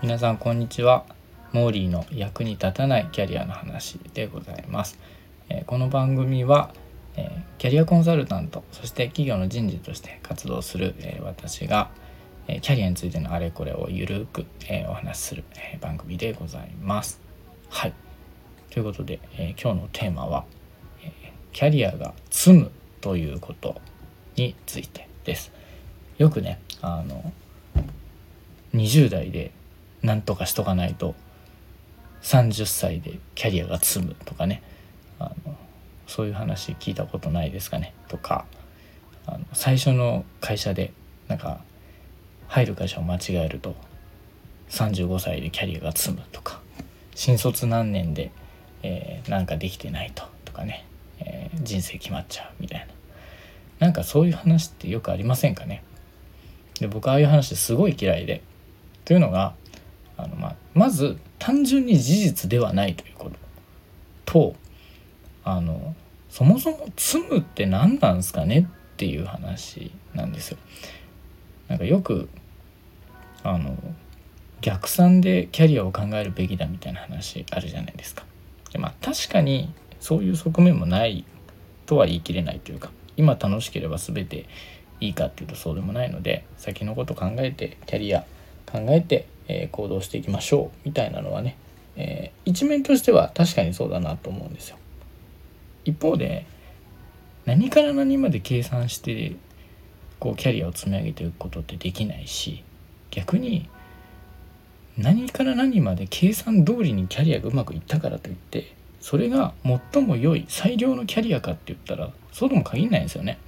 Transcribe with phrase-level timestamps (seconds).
[0.00, 1.04] 皆さんこんにちは。
[1.50, 5.00] モーリーの役に立たないキャリアの話でございます、
[5.48, 6.72] えこの番組は、
[7.16, 11.90] えキャリアコンサルタントそして企業の人事として活動する、え私が、
[12.46, 17.20] えキャリアについてのあれこれをゆるく、えお話しする、え番組でございます。
[17.68, 17.94] はい。
[18.70, 20.44] ということで、え今日のテーマは、
[21.04, 22.70] えキャリアが積む
[23.02, 23.78] ということ
[24.36, 25.52] についてです。
[26.16, 27.32] よくねあの
[28.74, 29.50] 20代で
[30.02, 31.14] 何とかしとかないと
[32.22, 34.62] 30歳でキャリアが積むとかね
[35.18, 35.56] あの
[36.06, 38.46] そういう話聞いたことないですかねとか
[39.26, 40.92] あの最初の会社で
[41.28, 41.60] なんか
[42.48, 43.74] 入る会社を間違えると
[44.70, 46.60] 35歳でキャリアが積むとか
[47.14, 48.30] 新卒何年で、
[48.82, 50.84] えー、なんかできてないととかね、
[51.54, 52.86] 人生決まっちゃうみたいな
[53.86, 55.82] なんかそういう話ってよくありませんかね？
[56.78, 58.42] で僕ああいう話すごい嫌いで
[59.04, 59.54] というのが
[60.16, 63.36] あの、まあ、まず単純に事実ではないということ
[64.24, 64.56] と
[65.44, 65.94] あの
[66.30, 70.58] そもそも積むって何なんですかねっていう話なんですよ。
[71.68, 72.28] なんかよく
[73.42, 73.76] あの
[74.60, 78.24] 逆算でキャリアを考えるべきだみたいな話あるじゃないですか。
[78.72, 81.24] でまあ確かにそういう側面もない
[81.92, 84.46] とは言い切れないというか今楽しければ全て
[85.00, 88.24] いいかっていうとそうでもないので先のこと考えてキャリア
[88.66, 91.56] 考えてえー、行動していきましょうみたいなのはね、
[91.96, 94.76] えー、一面としては確かにそうだなと思うんですよ。
[95.84, 96.46] 一方で
[97.44, 99.34] 何から何まで計算して
[100.20, 102.62] こうキャリアを積み上げていくことってできないし
[103.10, 103.68] 逆に
[104.96, 109.52] 何から何まで計算通りにキャリアがうまくいったからといってそれが
[109.92, 113.38] 最も良い最良のキャリアかって言ったらそうとも限らないんですよね。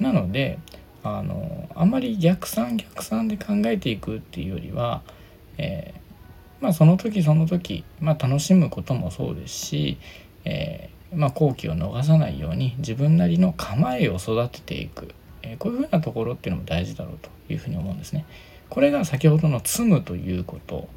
[0.00, 0.58] なので
[1.04, 5.02] あのあんまり逆算逆算で考えていくっていうよりは、
[5.56, 9.98] えー、まあ、その時その時、まあ、楽しむこともそうですし、
[10.44, 18.26] えー、まあ、好機を逃さないように自分なりの構えを育てていく、えー、こういうふうなところっていうのも大事だろうというふうに思うんですね。
[18.68, 20.88] これが先ほどの「積む」ということ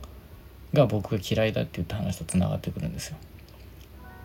[0.73, 3.17] が僕が嫌いだって言った話とつながってくるんですよ。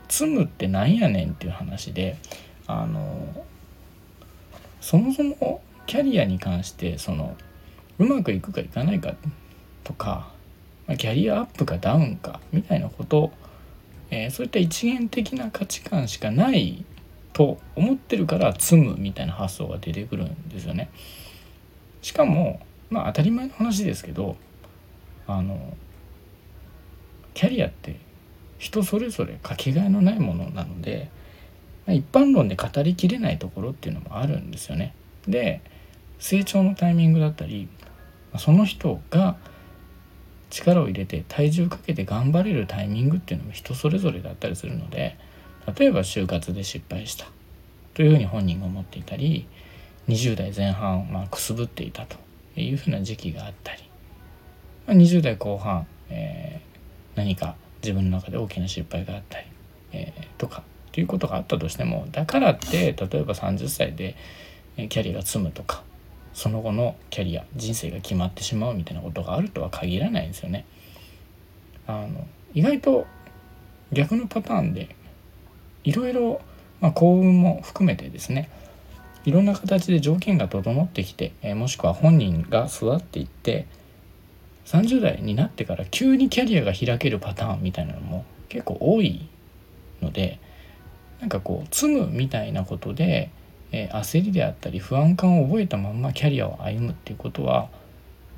[0.09, 2.16] 積むってなんやねんっていう話で
[2.66, 3.44] あの
[4.81, 7.36] そもそもキャリアに関してその
[7.98, 9.14] うまくいくかいかないか
[9.84, 10.31] とか
[10.97, 13.32] キャリアアップかダウンかみたいなこと、
[14.10, 16.84] えー、そういった一元的な価値観しかない
[17.34, 20.91] と思ってるから積むみたいな発想が出てくるんですよね。
[22.00, 24.36] しかもまあ当たり前の話ですけど
[25.26, 25.76] あの
[27.38, 27.94] キャリアって
[28.59, 31.09] 人それぞれかけがえのないものなので
[31.87, 34.93] ま一般論で語りきれないところっていうのもあるんですよね。
[35.28, 35.60] で
[36.19, 37.69] 成長のタイミングだったり
[38.38, 39.37] その人が
[40.50, 45.16] 力を入れて体重かけて頑張れるタイミングっていうのも人それぞれだったりするので
[45.78, 47.27] 例えば就活で失敗した
[47.94, 49.47] というふうに本人が思っていたり
[50.09, 52.16] 20代前半、まあ、くすぶっていたと
[52.56, 53.82] いうふうな時期があったり、
[54.88, 56.62] まあ、20代後半、え、
[57.18, 59.46] 何か自分の中で大きな失敗があったり、
[59.92, 60.62] えー、とか
[60.92, 64.16] ということがあったとしてもだからって例えば30歳で
[64.76, 65.82] キャリアが積むとか
[66.32, 70.64] その後のキャリア人生が決まってしまうみたいなことがあるとは限らないんですよね。
[71.88, 73.06] あの意外と
[73.92, 74.94] 逆のパターンで
[75.82, 76.40] いろいろ、
[76.80, 78.50] まあ、幸運も含めてですね
[79.24, 83.66] いろんな形で条件が整ってきて、えもしくは本人が育っていって
[84.68, 89.28] 30代になってから急にキャリアが開けるパターンみたいなのも結構多い
[90.00, 90.38] ので
[91.20, 93.30] なんかこう積むみたいなことで
[93.72, 97.68] えー、焦りであったり不安感を覚えたまんまキャリアを歩むっていうことは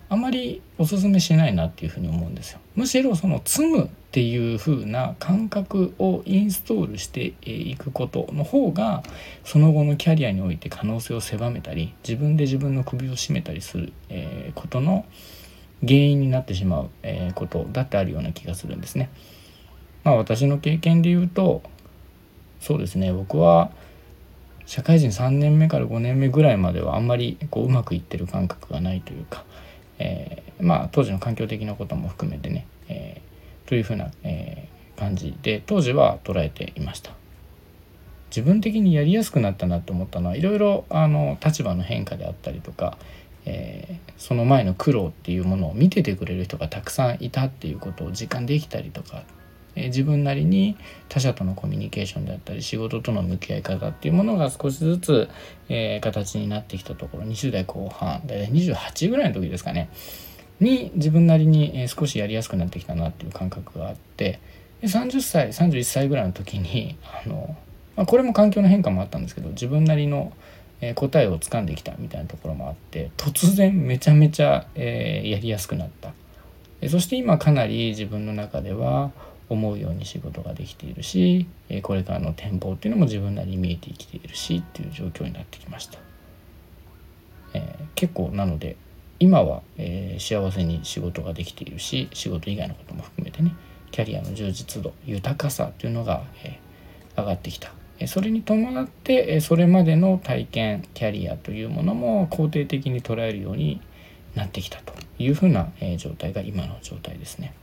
[0.08, 2.58] あまりおすすめしないなっていうふうに思うんですよ。
[2.74, 9.04] むしろその積むっていう風な感覚をインストールしていくことの方が
[9.44, 13.92] その後のキャリアにおいて可能性を狭めたり自分で自分の首を絞めたりする、
[14.56, 15.04] ことの
[15.82, 19.10] 原因になってしまう、え、ことだってあるような気がするんですね。
[20.04, 21.62] まあ私の経験で言うと
[22.60, 23.70] そうですね僕は
[24.66, 29.44] 社会人3年目から5年目ぐらいまではあんまりこううまくいってる感覚がないというか、
[29.98, 37.12] えー、まあ当時の環境的なことも含めてね、えー、というふうな、えー、感じで当時は捉えていました。
[38.30, 42.96] 自分的にやりやすくなったなと思ったのはいろいろあの立場の変化であったりとか、
[43.46, 49.22] えー、その前の苦労っていうものを見ててくれる人がたくさんいたっていうことを実感できたりとか
[49.76, 50.76] え自分なりに
[51.08, 55.28] 他者とのコミュニケーションであったり仕事との向き合い方っていうものが少しずつ、
[55.68, 59.90] えー、形になってきたところ20代後半大体28ぐらいの時ですかね。
[60.60, 64.40] に自分なりに少しやりやすくなってきたなっていう感覚があって
[64.82, 67.56] で30歳31歳ぐらいの時にあの、
[67.96, 70.34] まあ、これも環境の変化もあったんですけど自分なりの
[70.94, 76.12] 答えをつかんできたみたいなところもあって突然めちゃめちゃ、え、やりやすくなった。
[76.88, 79.10] そして今かなり自分の中では
[79.50, 81.46] 思うように仕事ができているし
[81.82, 85.98] これからの展望っていうのも自分なりに見えてきているしっていう状況になってきました、
[87.52, 88.76] え、結構なので
[89.18, 93.54] 今は、え、幸せに仕事ができているし仕事以外のことも含めてね
[93.90, 96.60] キャリアの充実度豊かさというのが、え、
[97.16, 97.72] 上がってきた。
[98.06, 103.80] それに伴ってそれまでの体験キャリアというものも肯定的に捉えるように
[104.34, 107.54] なってきたというふうな状態が今の状態ですね。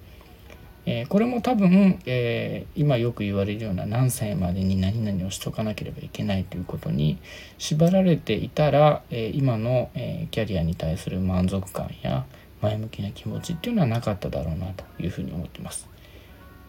[1.10, 7.18] これも多分、え、今よく言われるような何歳までに何々をしとかなければいけないということに
[7.58, 12.26] 縛られていたら、え、今の、え、キャリアに対する満足感や
[12.62, 15.90] 前向きな気持ちっていうのはなかっただろうなというふうに思ってます。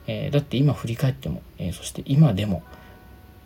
[0.08, 2.64] えだって今振り返っても、えそして今でも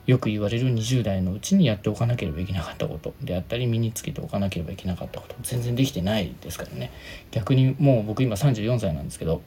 [0.06, 6.90] よく言われる20代のうちにやっておかなければいけなかったことであったり身につけておかなければいけなかったこと全然できてないですからね。
[7.30, 9.42] 逆にもう僕今34歳なんですけど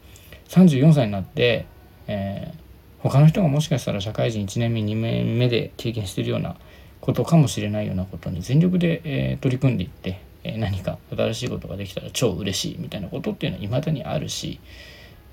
[0.49, 1.65] 34歳になって、
[2.07, 6.55] えー、他の人がもしかしたら社会人1年目2年目で経験してるような
[7.01, 14.59] ことかもしれないようなことに全力で、えー、取り組んでいって、えー、何か新しいことができたら超嬉しいみたいなことっていうのは未だにあるし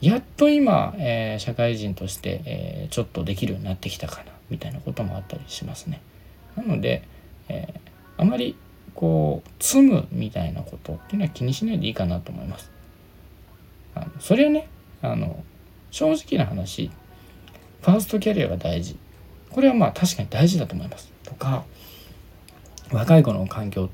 [0.01, 4.33] やっと今、えー、社会人として、えちょっとできるようになってきたかな。
[4.53, 6.01] みたいなこともあったりしますね。
[6.57, 7.03] なので、
[7.49, 7.75] え
[8.19, 8.55] あまり
[8.95, 12.71] こう積むみたいなことっていうのは気にしないでいいかなと思います。
[13.95, 14.69] あのそれはね
[15.01, 15.43] あの
[15.91, 16.91] 正直な話
[17.83, 18.97] ファーストキャリアが大事
[19.51, 21.65] これはまあ確かに大事だと思いますとか
[22.91, 23.91] 若い子の環境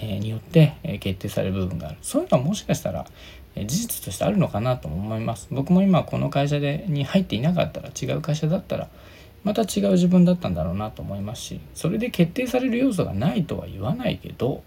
[0.00, 3.06] によって決定される部分があるそういうのはもしかしたら
[3.56, 8.88] 事実としてあるのかなと思います僕も今この会社でに入っていなかったら違う会社だったら
[9.44, 14.62] また違う自分だったんだろうなと思いますしそれで決定される要素がないとは言わないけど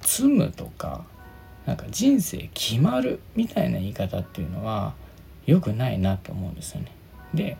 [0.00, 1.04] 積むとか
[1.66, 4.94] なんか人生決まるみたいな言い方っていうのは
[5.46, 6.92] 良くないなと思うんですよね。
[7.34, 7.56] で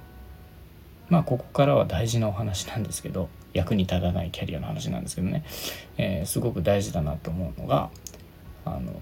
[1.08, 5.44] まあここからは大事なお話なんですけど役に立たないキャリアの話なんですけどね、
[5.99, 7.90] えー、すごく大事だなと思うのが
[8.64, 9.00] あの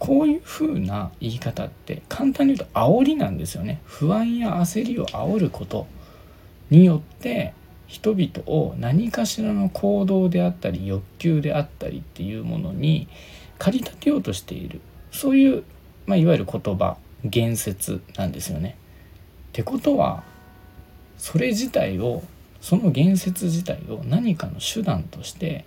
[0.00, 5.86] こういう風な言い方って簡単に言うと煽りなんですよね不安や焦りを煽ること
[6.70, 7.52] によって
[7.86, 13.08] 人々を何かしらの行動であったり欲求であったりっていうものに
[13.58, 14.80] 駆り立てようとしている
[15.12, 15.64] そういう、
[16.06, 18.76] まあ、いわゆる言葉言説なんですよね。
[19.50, 20.22] ってことは
[21.18, 22.22] それ自体を
[22.60, 25.64] その言説自体を何かの手段として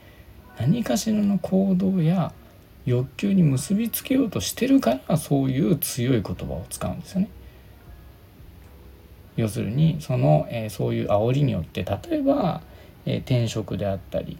[0.58, 2.32] 何かしらの行動や
[2.86, 7.30] 欲求に結びつけようとしてるからそういう強い言葉を使うんですよね。
[9.36, 12.62] 要するにその、えー、そういう煽りによって例えば、
[13.06, 14.38] えー、転職であったり、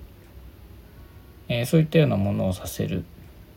[1.48, 3.04] えー、そういったようなものをさせる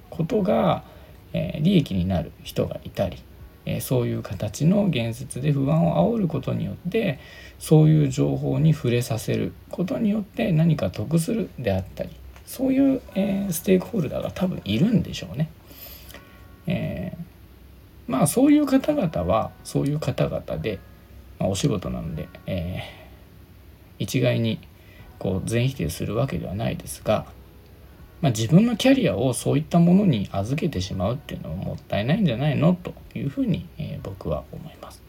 [0.08, 0.84] ことが、
[1.32, 3.18] え利益になる人がいたり、
[3.66, 7.18] えそういう形の言説で不安を煽ることによって
[7.58, 12.10] そういう情報に触れさせることによって何か得するであったり
[12.46, 15.50] そういう、えステークホルダーが多分いるんでしょうね。
[16.66, 20.78] えー、まあそういう方々はそういう方々で、
[21.38, 24.60] まあ、お仕事なので、えー、一概に
[25.18, 27.26] こう全否定するわけではないですが
[28.22, 35.02] まあ、自分のキャリアをそういったものに預けてしまうっていうのはもったいないんじゃないのというふうに、えー、僕は思います。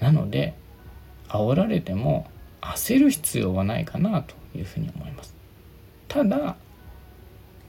[0.00, 0.54] なので
[1.28, 2.26] 煽られても
[2.60, 5.34] 焦る必要はないかなというふうに思います。
[6.12, 6.56] ただ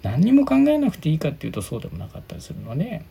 [0.01, 3.03] 何にも考えなくていいかっていうとそうでもなかったりするので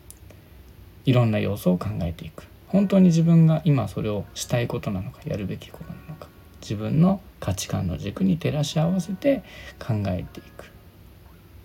[1.06, 2.44] いろんな要素を考えていく。
[2.68, 6.28] 本当に自分が今それをしたいことなのかやるべきことなのか。
[6.60, 9.42] 自分の価値観の軸に照らし合わせて
[9.78, 10.70] 考えていく。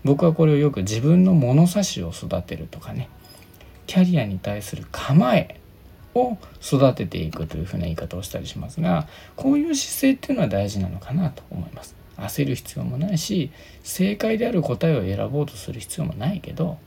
[0.03, 3.09] 僕はこれをよく自分の物差しを育てるとかね。
[3.85, 5.59] キャリアに対する構え
[6.15, 11.96] を育てていくというふうな言い方をしたりしますがこういう姿勢っていうのは大事なのかなと思います。
[12.17, 13.51] 焦る必要もないし
[13.83, 16.77] 正解である答えを選ぼうとする必要もないけど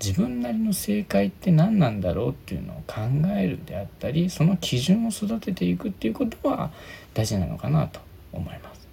[0.00, 3.02] 自分なりの正解って何なんだろうっていうのを考
[3.36, 6.72] えるであったりその基準を育てていくっていうことは
[7.14, 8.00] 大事なのかなと
[8.32, 8.88] 思います。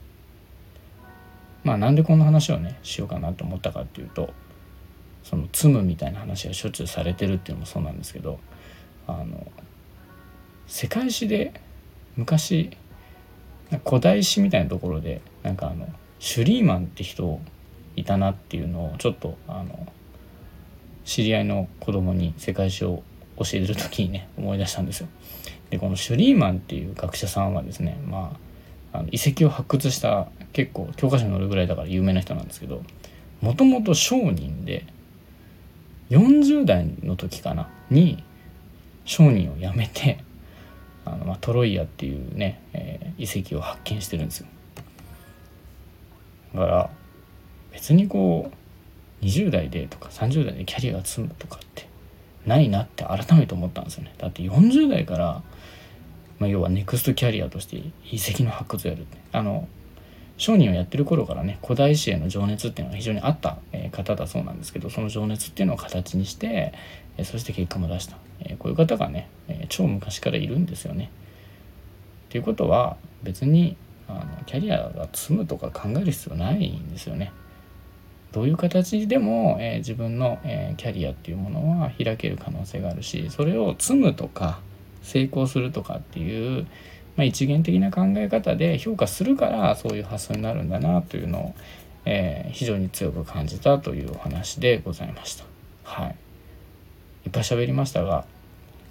[1.63, 4.31] まあなんでこの話をねしようかなと思ったかっていうと
[5.23, 8.39] その積むみたいな話がしょっちゅうされてるっていうのもそうなんですけど
[9.07, 9.51] あの
[10.67, 11.59] 世界史で
[12.15, 12.69] 昔
[13.85, 15.87] 古代史みたいなところでなんかあの
[16.19, 17.39] シュリーマンって人
[17.95, 19.87] いたなっていうのをちょっとあの
[21.05, 23.03] 知り合いの子供に世界史を
[23.37, 25.07] 教えてる時にね思い出したんですよ。
[25.69, 28.35] でこのシュリーマンっていう学者さんはですねま
[28.91, 32.81] ああの遺跡を発掘した結構教科書に載るぐらいだから有名な人なんですけど
[33.41, 34.85] もともと商人で
[36.09, 38.23] 40代の時かなに
[39.05, 40.23] 商人を辞めて
[41.05, 42.61] あの、まあ、トロイアっていうね、
[43.19, 44.47] 遺跡を発見してるんですよ。
[46.55, 46.89] だから
[47.71, 48.51] 別にこ
[49.21, 51.87] う20代でとか30代でキャリアが積むとかって
[52.45, 54.15] ないなって改めて思ったんですよね。
[54.17, 55.43] だって40代から、
[56.39, 59.67] まあ、要はネクストキャリアとして遺跡の発掘をやるってあの
[60.37, 63.57] 商人をやってる頃からね古代史への情熱っていうのが非常にあった
[63.91, 66.73] 方だそうなんですけどその情熱っていうのを形にして
[67.23, 68.15] そして結果も出した
[68.57, 69.29] こういう方がね
[69.67, 71.11] 超昔からいるんですよね。
[72.29, 77.31] っていうことは別にあのキャリアが積むとか考える必要ないんですよね。
[78.31, 84.59] どういう形でも、えー、自分の、えー、キャリアっていうものは開ける可能性があるしそれを積むとか
[85.01, 86.67] 成功するとかっていう
[87.19, 91.55] まあ、一元的な考え方で評価するからそういう発想になるんだなというのを、
[92.05, 95.43] えー、非常に強く感じたというお話でございました。
[95.83, 96.15] はい。
[97.25, 98.23] いっぱい喋りましたが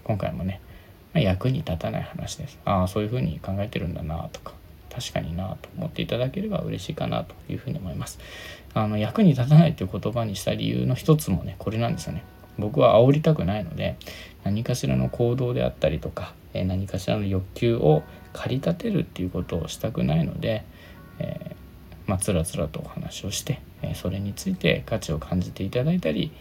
[0.04, 0.60] 今回もね、
[1.18, 2.58] あ、役に立たない話です。
[2.64, 4.52] ああそういうふうに考えてるんだなとか
[4.90, 8.18] 確かになと思っていただければ嬉しいかなというふうに思います。
[8.74, 12.22] あの役に立たないという言葉にした理由の一つもねこれなんですよね。
[12.58, 13.96] 僕は煽りたくないので
[14.42, 20.64] 何かしらの行動であったりとかえ何かしらの欲求を駆り立てるっていうことをしたくないので、
[21.18, 26.32] えー、まあ、つらつらとお話をして、えそれについて価値を感じていただいたり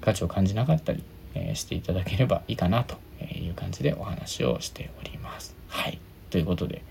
[0.00, 1.02] 価値を感じなかったり、
[1.34, 2.96] えしていただければいいかなと
[3.30, 5.56] えいう感じでお話をしております。
[5.68, 5.98] はい
[6.30, 6.82] ということで、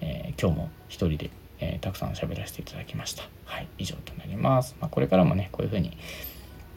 [0.00, 1.30] えー、今日も一人で、
[1.60, 3.24] えー、たくさん喋らせていただきました。
[3.44, 4.76] はい、以上となります。
[4.80, 5.96] まあ、これからもねこういうふうに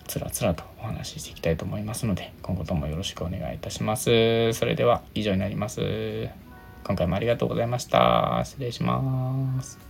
[0.09, 6.29] つらつらとお話ししていきたいと思いますので今後ともよろしくお願いいたしますそれでは以上になります
[6.83, 9.88] 今回もありがとうございました失礼します